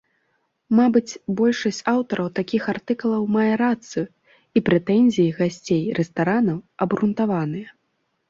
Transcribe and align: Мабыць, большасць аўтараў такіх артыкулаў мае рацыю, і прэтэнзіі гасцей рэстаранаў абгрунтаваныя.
Мабыць, 0.77 1.17
большасць 1.39 1.81
аўтараў 1.91 2.29
такіх 2.39 2.63
артыкулаў 2.73 3.23
мае 3.35 3.51
рацыю, 3.63 4.03
і 4.59 4.63
прэтэнзіі 4.69 5.35
гасцей 5.41 5.83
рэстаранаў 5.99 6.57
абгрунтаваныя. 6.87 7.69